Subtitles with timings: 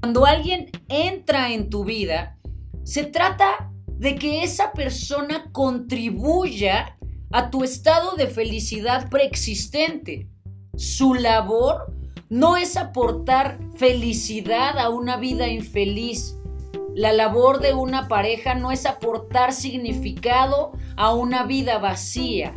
[0.00, 2.38] Cuando alguien entra en tu vida,
[2.84, 6.96] se trata de que esa persona contribuya
[7.30, 10.26] a tu estado de felicidad preexistente.
[10.74, 11.94] Su labor
[12.30, 16.34] no es aportar felicidad a una vida infeliz.
[16.94, 22.54] La labor de una pareja no es aportar significado a una vida vacía.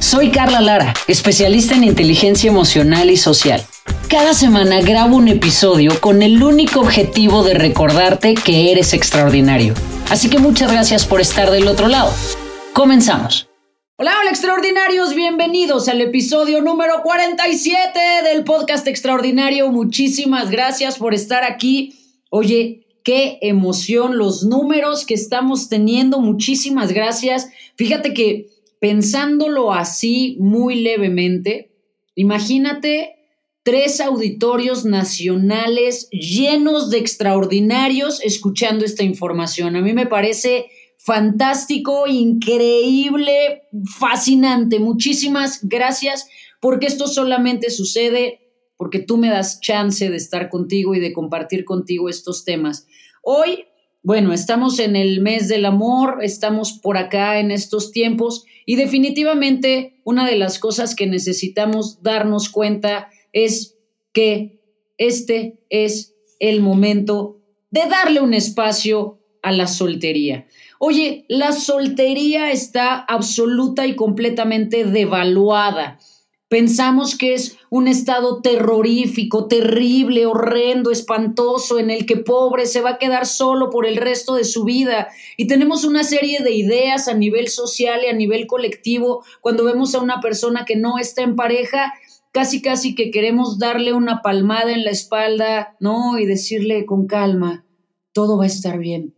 [0.00, 3.64] Soy Carla Lara, especialista en inteligencia emocional y social.
[4.08, 9.74] Cada semana grabo un episodio con el único objetivo de recordarte que eres extraordinario.
[10.08, 12.12] Así que muchas gracias por estar del otro lado.
[12.72, 13.48] Comenzamos.
[13.96, 19.72] Hola, hola extraordinarios, bienvenidos al episodio número 47 del podcast extraordinario.
[19.72, 21.98] Muchísimas gracias por estar aquí.
[22.30, 26.20] Oye, qué emoción los números que estamos teniendo.
[26.20, 27.48] Muchísimas gracias.
[27.74, 31.72] Fíjate que pensándolo así muy levemente,
[32.14, 33.15] imagínate
[33.66, 39.74] tres auditorios nacionales llenos de extraordinarios escuchando esta información.
[39.74, 40.66] A mí me parece
[40.98, 43.62] fantástico, increíble,
[43.98, 44.78] fascinante.
[44.78, 46.28] Muchísimas gracias
[46.60, 48.38] porque esto solamente sucede
[48.76, 52.86] porque tú me das chance de estar contigo y de compartir contigo estos temas.
[53.20, 53.64] Hoy,
[54.04, 60.00] bueno, estamos en el mes del amor, estamos por acá en estos tiempos y definitivamente
[60.04, 63.76] una de las cosas que necesitamos darnos cuenta es
[64.14, 64.62] que
[64.96, 70.46] este es el momento de darle un espacio a la soltería.
[70.78, 75.98] Oye, la soltería está absoluta y completamente devaluada.
[76.48, 82.90] Pensamos que es un estado terrorífico, terrible, horrendo, espantoso, en el que pobre se va
[82.90, 85.08] a quedar solo por el resto de su vida.
[85.36, 89.94] Y tenemos una serie de ideas a nivel social y a nivel colectivo cuando vemos
[89.94, 91.92] a una persona que no está en pareja
[92.36, 96.18] casi casi que queremos darle una palmada en la espalda, ¿no?
[96.18, 97.64] Y decirle con calma,
[98.12, 99.14] todo va a estar bien.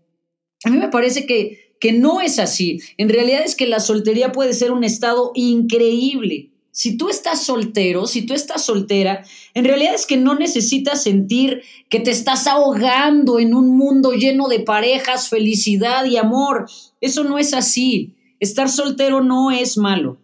[0.63, 2.79] A mí me parece que, que no es así.
[2.97, 6.53] En realidad es que la soltería puede ser un estado increíble.
[6.71, 11.63] Si tú estás soltero, si tú estás soltera, en realidad es que no necesitas sentir
[11.91, 16.67] que te estás ahogando en un mundo lleno de parejas, felicidad y amor.
[17.01, 18.15] Eso no es así.
[18.39, 20.19] Estar soltero no es malo.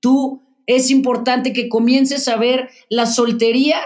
[0.00, 0.42] Tú
[0.76, 3.80] es importante que comiences a ver la soltería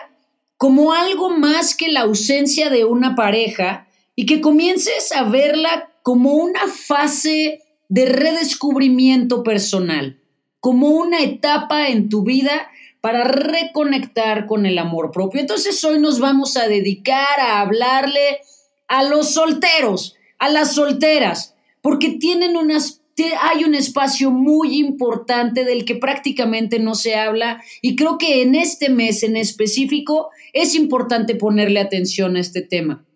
[0.57, 6.35] como algo más que la ausencia de una pareja y que comiences a verla como
[6.35, 10.21] una fase de redescubrimiento personal,
[10.61, 12.69] como una etapa en tu vida
[13.01, 15.41] para reconectar con el amor propio.
[15.41, 18.41] Entonces hoy nos vamos a dedicar a hablarle
[18.89, 23.03] a los solteros, a las solteras, porque tienen unas
[23.41, 28.55] hay un espacio muy importante del que prácticamente no se habla y creo que en
[28.55, 33.07] este mes en específico es importante ponerle atención a este tema.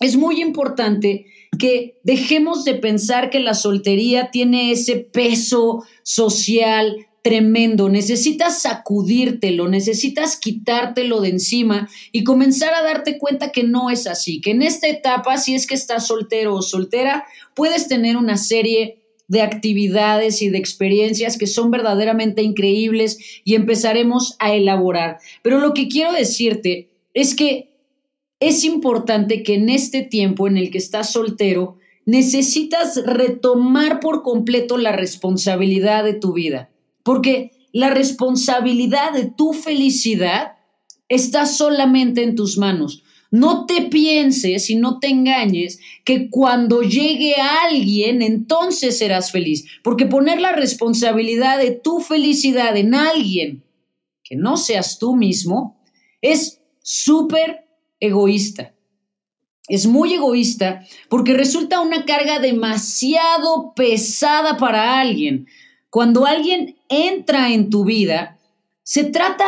[0.00, 1.26] Es muy importante
[1.58, 10.36] que dejemos de pensar que la soltería tiene ese peso social tremendo, necesitas sacudírtelo, necesitas
[10.36, 14.88] quitártelo de encima y comenzar a darte cuenta que no es así, que en esta
[14.88, 17.24] etapa, si es que estás soltero o soltera,
[17.54, 24.36] puedes tener una serie de actividades y de experiencias que son verdaderamente increíbles y empezaremos
[24.38, 25.18] a elaborar.
[25.42, 27.70] Pero lo que quiero decirte es que
[28.40, 34.76] es importante que en este tiempo en el que estás soltero, necesitas retomar por completo
[34.76, 36.70] la responsabilidad de tu vida,
[37.02, 40.56] porque la responsabilidad de tu felicidad
[41.08, 43.03] está solamente en tus manos.
[43.34, 49.64] No te pienses y no te engañes que cuando llegue alguien, entonces serás feliz.
[49.82, 53.64] Porque poner la responsabilidad de tu felicidad en alguien
[54.22, 55.82] que no seas tú mismo
[56.22, 57.66] es súper
[57.98, 58.72] egoísta.
[59.66, 65.48] Es muy egoísta porque resulta una carga demasiado pesada para alguien.
[65.90, 68.38] Cuando alguien entra en tu vida,
[68.84, 69.44] se trata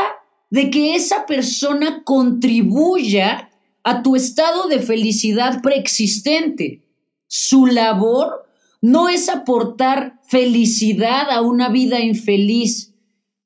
[0.50, 3.45] de que esa persona contribuya
[3.86, 6.82] a tu estado de felicidad preexistente.
[7.28, 8.44] Su labor
[8.82, 12.96] no es aportar felicidad a una vida infeliz.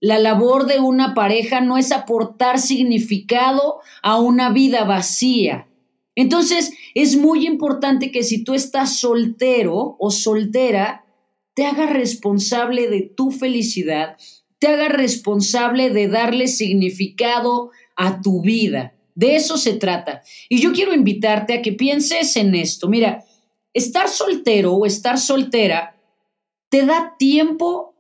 [0.00, 5.69] La labor de una pareja no es aportar significado a una vida vacía.
[6.14, 11.04] Entonces, es muy importante que si tú estás soltero o soltera,
[11.52, 14.16] te hagas responsable de tu felicidad,
[14.58, 18.94] te hagas responsable de darle significado a tu vida.
[19.20, 20.22] De eso se trata.
[20.49, 22.88] Y yo quiero invitarte a que pienses en esto.
[22.88, 23.25] Mira,
[23.72, 25.96] estar soltero o estar soltera
[26.69, 27.94] te da tiempo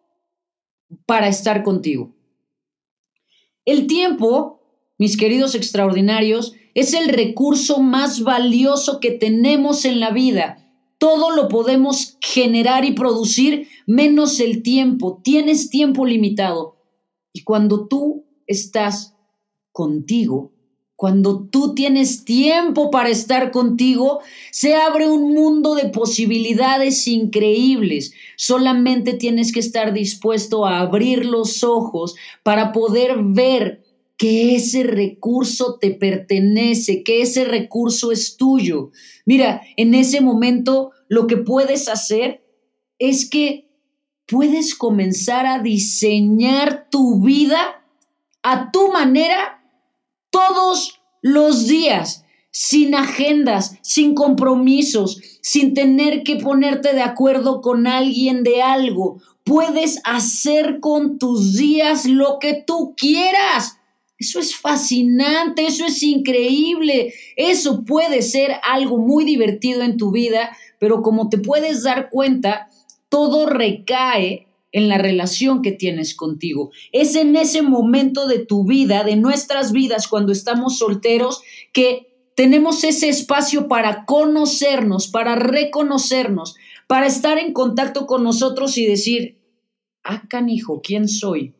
[1.06, 2.14] para estar contigo.
[3.64, 4.60] El tiempo
[5.00, 10.70] mis queridos extraordinarios, es el recurso más valioso que tenemos en la vida.
[10.98, 15.22] Todo lo podemos generar y producir menos el tiempo.
[15.24, 16.76] Tienes tiempo limitado.
[17.32, 19.16] Y cuando tú estás
[19.72, 20.52] contigo,
[21.00, 24.20] cuando tú tienes tiempo para estar contigo,
[24.50, 28.12] se abre un mundo de posibilidades increíbles.
[28.36, 33.82] Solamente tienes que estar dispuesto a abrir los ojos para poder ver
[34.18, 38.90] que ese recurso te pertenece, que ese recurso es tuyo.
[39.24, 42.44] Mira, en ese momento lo que puedes hacer
[42.98, 43.70] es que
[44.26, 47.86] puedes comenzar a diseñar tu vida
[48.42, 49.59] a tu manera
[50.30, 58.42] todos los días, sin agendas, sin compromisos, sin tener que ponerte de acuerdo con alguien
[58.42, 59.20] de algo.
[59.44, 63.76] Puedes hacer con tus días lo que tú quieras.
[64.18, 70.54] Eso es fascinante, eso es increíble, eso puede ser algo muy divertido en tu vida,
[70.78, 72.68] pero como te puedes dar cuenta,
[73.08, 76.70] todo recae en la relación que tienes contigo.
[76.92, 82.84] Es en ese momento de tu vida, de nuestras vidas, cuando estamos solteros, que tenemos
[82.84, 86.56] ese espacio para conocernos, para reconocernos,
[86.86, 89.38] para estar en contacto con nosotros y decir,
[90.04, 91.54] ah, canijo, ¿quién soy?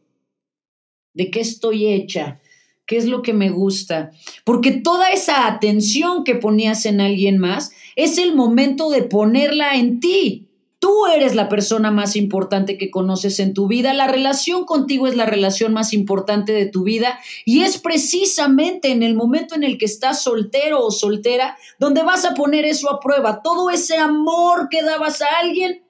[1.13, 2.41] ¿De qué estoy hecha?
[2.87, 4.11] ¿Qué es lo que me gusta?
[4.45, 10.01] Porque toda esa atención que ponías en alguien más es el momento de ponerla en
[10.01, 10.50] ti.
[10.81, 13.93] Tú eres la persona más importante que conoces en tu vida.
[13.93, 19.03] La relación contigo es la relación más importante de tu vida y es precisamente en
[19.03, 22.99] el momento en el que estás soltero o soltera donde vas a poner eso a
[22.99, 23.43] prueba.
[23.43, 25.85] Todo ese amor que dabas a alguien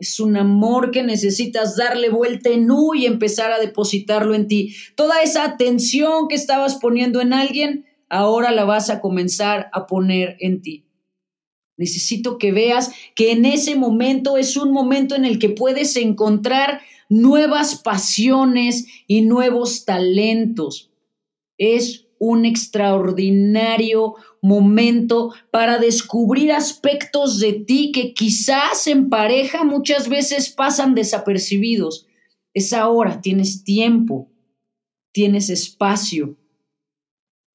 [0.00, 4.74] es un amor que necesitas darle vuelta en U y empezar a depositarlo en ti.
[4.96, 10.36] Toda esa atención que estabas poniendo en alguien, ahora la vas a comenzar a poner
[10.40, 10.89] en ti.
[11.80, 16.82] Necesito que veas que en ese momento es un momento en el que puedes encontrar
[17.08, 20.90] nuevas pasiones y nuevos talentos.
[21.56, 30.50] Es un extraordinario momento para descubrir aspectos de ti que quizás en pareja muchas veces
[30.50, 32.06] pasan desapercibidos.
[32.52, 34.30] Es ahora, tienes tiempo,
[35.12, 36.36] tienes espacio,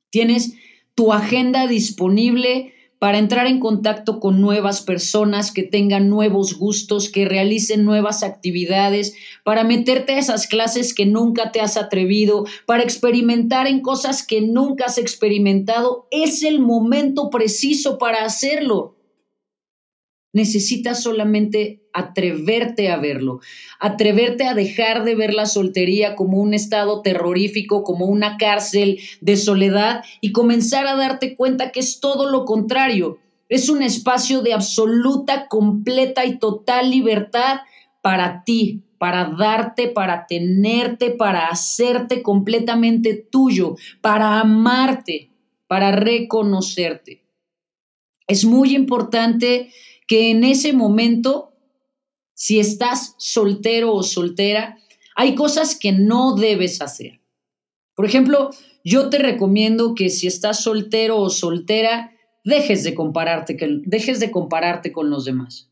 [0.09, 0.55] tienes
[0.95, 2.71] tu agenda disponible
[3.05, 9.13] para entrar en contacto con nuevas personas que tengan nuevos gustos, que realicen nuevas actividades,
[9.43, 14.41] para meterte a esas clases que nunca te has atrevido, para experimentar en cosas que
[14.41, 16.07] nunca has experimentado.
[16.09, 18.94] Es el momento preciso para hacerlo.
[20.35, 23.39] Necesitas solamente atreverte a verlo,
[23.79, 29.37] atreverte a dejar de ver la soltería como un estado terrorífico, como una cárcel de
[29.37, 33.17] soledad y comenzar a darte cuenta que es todo lo contrario.
[33.47, 37.59] Es un espacio de absoluta, completa y total libertad
[38.01, 45.31] para ti, para darte, para tenerte, para hacerte completamente tuyo, para amarte,
[45.67, 47.23] para reconocerte.
[48.27, 49.71] Es muy importante
[50.07, 51.53] que en ese momento,
[52.33, 54.77] si estás soltero o soltera,
[55.15, 57.21] hay cosas que no debes hacer.
[57.95, 58.51] Por ejemplo,
[58.83, 62.11] yo te recomiendo que si estás soltero o soltera,
[62.43, 65.69] dejes de compararte, dejes de compararte con los demás.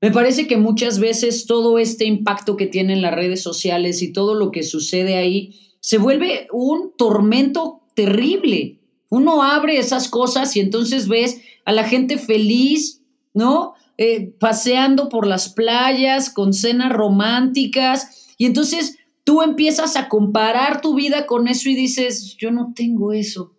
[0.00, 4.34] Me parece que muchas veces todo este impacto que tienen las redes sociales y todo
[4.34, 8.80] lo que sucede ahí se vuelve un tormento terrible.
[9.10, 13.02] Uno abre esas cosas y entonces ves a la gente feliz,
[13.34, 13.74] ¿no?
[13.98, 20.94] Eh, paseando por las playas con cenas románticas y entonces tú empiezas a comparar tu
[20.94, 23.54] vida con eso y dices, yo no tengo eso.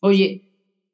[0.00, 0.50] Oye,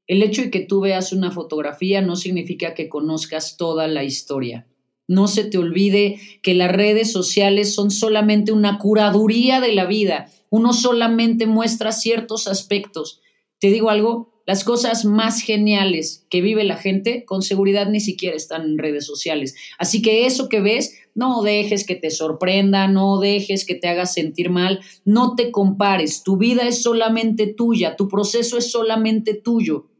[0.06, 4.66] el hecho de que tú veas una fotografía no significa que conozcas toda la historia.
[5.08, 10.30] No se te olvide que las redes sociales son solamente una curaduría de la vida.
[10.50, 13.20] Uno solamente muestra ciertos aspectos.
[13.60, 18.36] Te digo algo, las cosas más geniales que vive la gente, con seguridad ni siquiera
[18.36, 19.56] están en redes sociales.
[19.76, 24.14] Así que eso que ves, no dejes que te sorprenda, no dejes que te hagas
[24.14, 29.90] sentir mal, no te compares, tu vida es solamente tuya, tu proceso es solamente tuyo.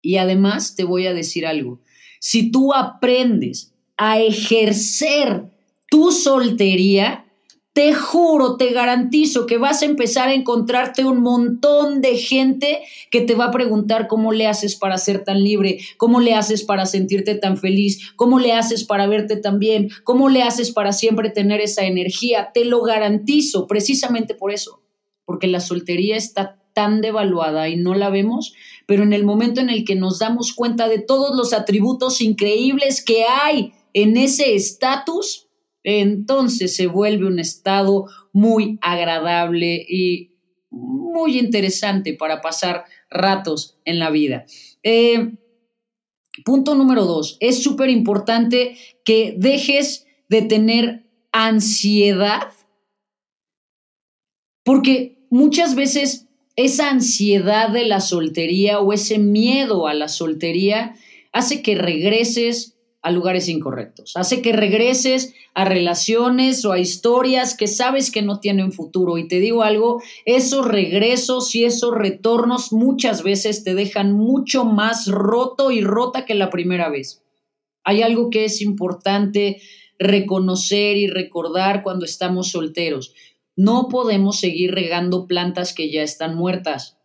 [0.00, 1.82] Y además te voy a decir algo,
[2.20, 5.50] si tú aprendes a ejercer
[5.90, 7.27] tu soltería,
[7.78, 13.20] te juro, te garantizo que vas a empezar a encontrarte un montón de gente que
[13.20, 16.86] te va a preguntar cómo le haces para ser tan libre, cómo le haces para
[16.86, 21.30] sentirte tan feliz, cómo le haces para verte tan bien, cómo le haces para siempre
[21.30, 22.50] tener esa energía.
[22.52, 24.82] Te lo garantizo precisamente por eso
[25.24, 28.54] porque la soltería está tan devaluada y no la vemos,
[28.86, 33.04] pero en el momento en el que nos damos cuenta de todos los atributos increíbles
[33.04, 35.47] que hay en ese estatus,
[35.88, 40.32] entonces se vuelve un estado muy agradable y
[40.70, 44.44] muy interesante para pasar ratos en la vida.
[44.82, 45.32] Eh,
[46.44, 52.52] punto número dos, es súper importante que dejes de tener ansiedad
[54.64, 60.94] porque muchas veces esa ansiedad de la soltería o ese miedo a la soltería
[61.32, 67.68] hace que regreses a lugares incorrectos, hace que regreses a relaciones o a historias que
[67.68, 69.18] sabes que no tienen futuro.
[69.18, 75.06] Y te digo algo, esos regresos y esos retornos muchas veces te dejan mucho más
[75.06, 77.22] roto y rota que la primera vez.
[77.84, 79.62] Hay algo que es importante
[79.98, 83.14] reconocer y recordar cuando estamos solteros.
[83.56, 86.98] No podemos seguir regando plantas que ya están muertas.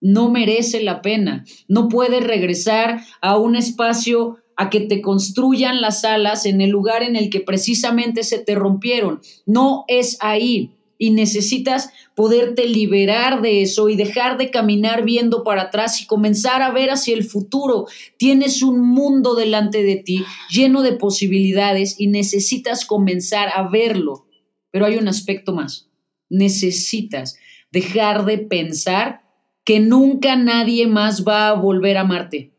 [0.00, 1.44] No merece la pena.
[1.68, 7.02] No puedes regresar a un espacio a que te construyan las alas en el lugar
[7.02, 9.22] en el que precisamente se te rompieron.
[9.46, 15.62] No es ahí y necesitas poderte liberar de eso y dejar de caminar viendo para
[15.62, 17.86] atrás y comenzar a ver hacia el futuro.
[18.18, 24.26] Tienes un mundo delante de ti lleno de posibilidades y necesitas comenzar a verlo.
[24.70, 25.88] Pero hay un aspecto más.
[26.28, 27.38] Necesitas
[27.72, 29.22] dejar de pensar
[29.64, 32.52] que nunca nadie más va a volver a amarte.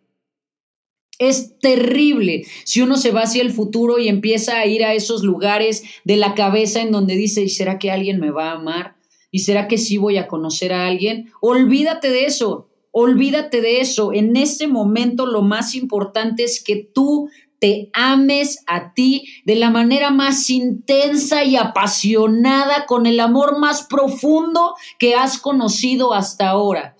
[1.21, 5.21] Es terrible si uno se va hacia el futuro y empieza a ir a esos
[5.21, 8.95] lugares de la cabeza en donde dice, ¿y será que alguien me va a amar?
[9.29, 11.31] ¿Y será que sí voy a conocer a alguien?
[11.39, 14.13] Olvídate de eso, olvídate de eso.
[14.13, 19.69] En este momento lo más importante es que tú te ames a ti de la
[19.69, 26.95] manera más intensa y apasionada, con el amor más profundo que has conocido hasta ahora.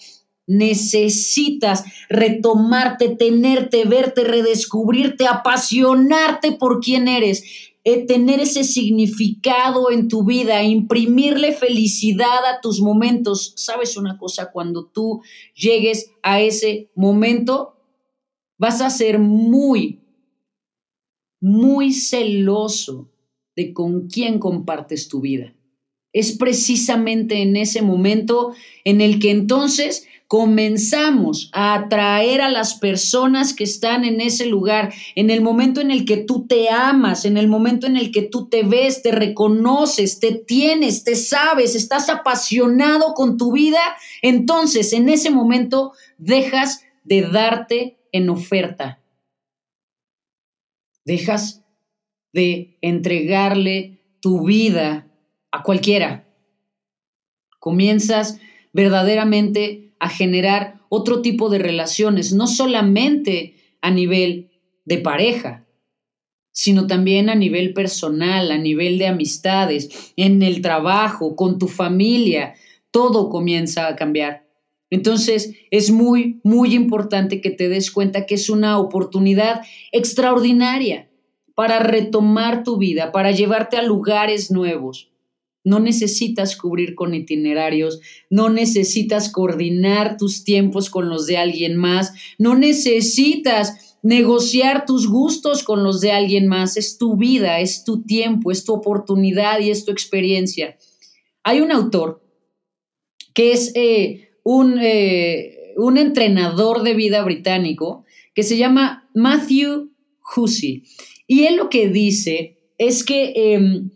[0.52, 10.24] Necesitas retomarte, tenerte, verte, redescubrirte, apasionarte por quién eres, eh, tener ese significado en tu
[10.24, 13.54] vida, imprimirle felicidad a tus momentos.
[13.56, 14.52] ¿Sabes una cosa?
[14.52, 15.22] Cuando tú
[15.56, 17.78] llegues a ese momento,
[18.60, 20.00] vas a ser muy,
[21.40, 23.10] muy celoso
[23.56, 25.56] de con quién compartes tu vida.
[26.14, 28.54] Es precisamente en ese momento
[28.84, 34.94] en el que entonces comenzamos a atraer a las personas que están en ese lugar,
[35.16, 38.22] en el momento en el que tú te amas, en el momento en el que
[38.22, 43.82] tú te ves, te reconoces, te tienes, te sabes, estás apasionado con tu vida,
[44.22, 49.00] entonces en ese momento dejas de darte en oferta
[51.04, 51.62] Dejas
[52.32, 55.08] de entregarle tu vida
[55.52, 56.26] a cualquiera.
[57.60, 58.40] Comienzas
[58.72, 64.50] verdaderamente a generar otro tipo de relaciones, no solamente a nivel
[64.84, 65.68] de pareja,
[66.52, 72.56] sino también a nivel personal, a nivel de amistades, en el trabajo, con tu familia,
[72.90, 74.48] todo comienza a cambiar.
[74.90, 81.12] Entonces, es muy, muy importante que te des cuenta que es una oportunidad extraordinaria
[81.54, 85.11] para retomar tu vida, para llevarte a lugares nuevos.
[85.64, 88.00] No necesitas cubrir con itinerarios,
[88.30, 95.64] no necesitas coordinar tus tiempos con los de alguien más, no necesitas negociar tus gustos
[95.64, 96.78] con los de alguien más.
[96.78, 100.78] Es tu vida, es tu tiempo, es tu oportunidad y es tu experiencia.
[101.44, 102.24] Hay un autor
[103.34, 109.92] que es eh, eh, un, entrenador de vida británico que se llama Matthew
[110.36, 110.84] Hussey.
[111.28, 113.92] Y él lo que dice es que em,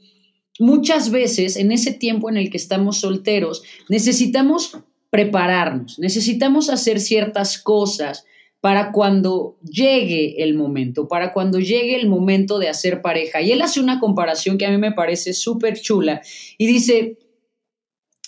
[0.59, 4.77] muchas veces en ese tiempo en el que estamos solteros necesitamos
[5.09, 8.25] prepararnos, necesitamos hacer ciertas cosas
[8.65, 13.39] para cuando llegue el momento, para cuando llegue el momento de hacer pareja.
[13.39, 16.21] Y él hace una comparación que a mí me parece súper chula
[16.57, 17.19] y dice,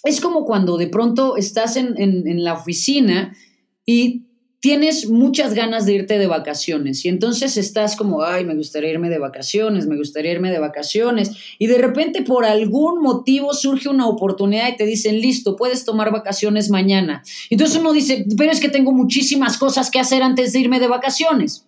[0.04, 3.36] es como cuando de pronto estás en, la oficina
[3.84, 4.27] y
[4.60, 9.10] tienes muchas ganas de irte de vacaciones y entonces estás como, ay, me gustaría irme
[9.10, 14.08] de vacaciones, me gustaría irme de vacaciones y de repente por algún motivo surge una
[14.08, 17.24] oportunidad y te dicen, listo, puedes tomar vacaciones mañana.
[17.50, 20.88] Entonces uno dice, pero es que tengo muchísimas cosas que hacer antes de irme de
[20.88, 21.66] vacaciones.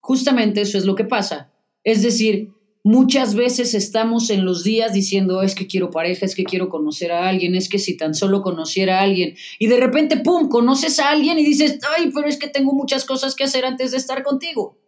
[0.00, 1.50] Justamente eso es lo que pasa.
[1.82, 2.53] Es decir,
[2.86, 7.12] Muchas veces estamos en los días diciendo, es que quiero pareja, es que quiero conocer
[7.12, 9.36] a alguien, es que si tan solo conociera a alguien.
[9.58, 13.06] Y de repente, ¡pum!, conoces a alguien y dices, ay, pero es que tengo muchas
[13.06, 14.78] cosas que hacer antes de estar contigo.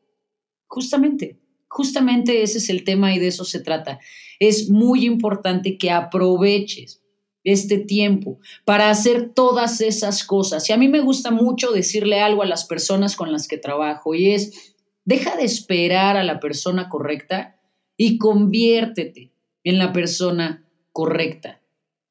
[0.67, 3.99] Justamente, justamente ese es el tema y de eso se trata.
[4.41, 7.03] Es muy importante que aproveches
[7.45, 10.69] este tiempo para hacer todas esas cosas.
[10.69, 14.15] Y a mí me gusta mucho decirle algo a las personas con las que trabajo
[14.15, 14.75] y es,
[15.07, 17.56] deja de esperar a la persona correcta
[17.97, 19.33] y conviértete
[19.65, 21.61] en la persona correcta.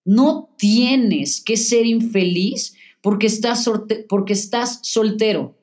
[0.04, 3.70] No tienes que ser infeliz porque estás,
[4.10, 5.58] porque estás soltero.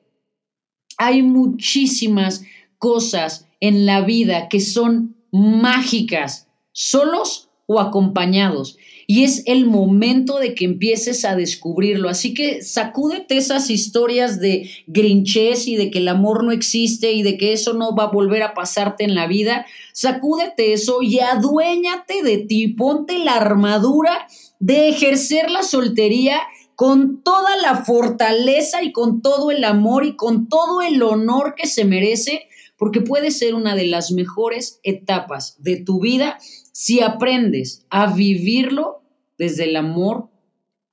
[0.97, 2.43] Hay muchísimas
[2.77, 8.77] cosas en la vida que son mágicas, solos o acompañados.
[9.07, 12.09] Y es el momento de que empieces a descubrirlo.
[12.09, 17.23] Así que sacúdete esas historias de grinchez y de que el amor no existe y
[17.23, 19.65] de que eso no va a volver a pasarte en la vida.
[19.93, 22.69] Sacúdete eso y aduéñate de ti.
[22.69, 24.27] Ponte la armadura
[24.59, 26.39] de ejercer la soltería
[26.75, 31.67] con toda la fortaleza y con todo el amor y con todo el honor que
[31.67, 36.39] se merece, porque puede ser una de las mejores etapas de tu vida
[36.73, 39.03] si aprendes a vivirlo
[39.37, 40.29] desde el amor,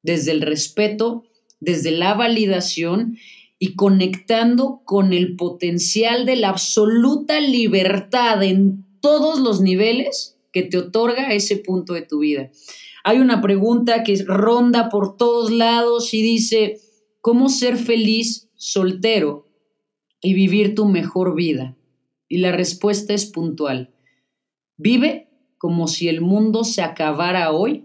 [0.03, 1.25] desde el respeto,
[1.59, 3.17] desde la validación
[3.59, 10.77] y conectando con el potencial de la absoluta libertad en todos los niveles que te
[10.77, 12.51] otorga ese punto de tu vida.
[13.03, 16.79] Hay una pregunta que ronda por todos lados y dice,
[17.23, 19.49] ¿cómo ser feliz soltero
[20.21, 21.77] y vivir tu mejor vida?
[22.29, 23.95] Y la respuesta es puntual.
[24.77, 25.30] Vive
[25.61, 27.85] como si el mundo se acabara hoy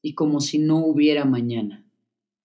[0.00, 1.84] y como si no hubiera mañana.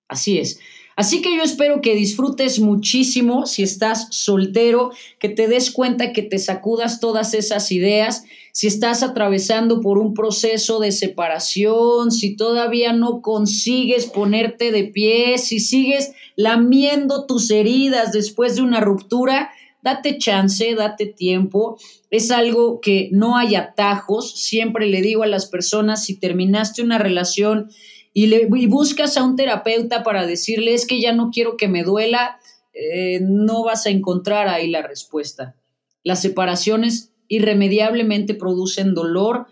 [0.07, 0.59] Así es.
[0.95, 6.23] Así que yo espero que disfrutes muchísimo si estás soltero, que te des cuenta que
[6.23, 12.91] te sacudas todas esas ideas, si estás atravesando por un proceso de separación, si todavía
[12.91, 19.51] no consigues ponerte de pie, si sigues lamiendo tus heridas después de una ruptura,
[19.85, 21.77] date chance, date tiempo.
[22.09, 24.33] Es algo que no hay atajos.
[24.41, 27.69] Siempre le digo a las personas, si terminaste una relación
[28.13, 32.39] y, buscas a un terapeuta para decirle es que ya no quiero que me duela,
[32.73, 35.55] eh, no vas a encontrar ahí la respuesta.
[36.03, 39.47] Las separaciones irremediablemente producen dolor,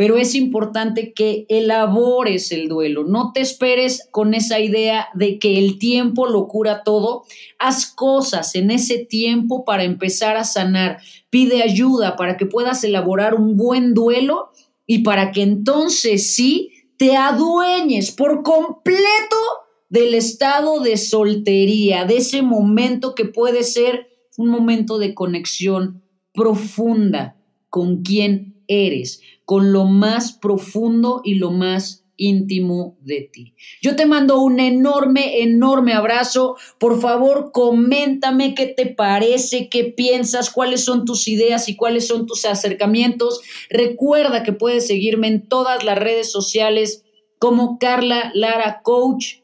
[0.00, 3.04] pero es importante que elabores el duelo.
[3.04, 7.24] No te esperes con esa idea de que el tiempo lo cura todo.
[7.58, 11.02] Haz cosas en ese tiempo para empezar a sanar.
[11.28, 14.52] Pide ayuda para que puedas elaborar un buen duelo
[14.86, 19.36] y para que entonces sí te adueñes por completo
[19.90, 24.08] del estado de soltería, de ese momento que puede ser
[24.38, 27.36] un momento de conexión profunda
[27.68, 33.56] con quien eres, con lo más profundo y lo más íntimo de ti.
[33.82, 36.54] Yo te mando un enorme, enorme abrazo.
[36.78, 42.26] Por favor, coméntame qué te parece, qué piensas, cuáles son tus ideas y cuáles son
[42.26, 43.40] tus acercamientos.
[43.68, 47.02] Recuerda que puedes seguirme en todas las redes sociales
[47.40, 49.38] como Carla Lara Coach.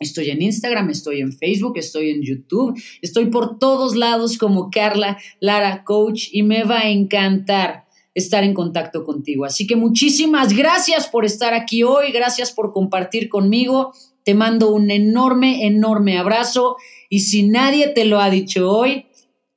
[0.00, 5.16] Estoy en Instagram, estoy en Facebook, estoy en YouTube, estoy por todos lados como Carla
[5.40, 7.83] Lara Coach y me va a encantar
[8.14, 9.44] estar en contacto contigo.
[9.44, 13.92] Así que muchísimas gracias por estar aquí hoy, gracias por compartir conmigo.
[14.24, 16.76] Te mando un enorme, enorme abrazo
[17.10, 19.06] y si nadie te lo ha dicho hoy,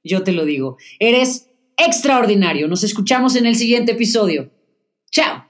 [0.03, 0.77] yo te lo digo.
[0.99, 2.67] Eres extraordinario.
[2.67, 4.49] Nos escuchamos en el siguiente episodio.
[5.11, 5.46] Chao.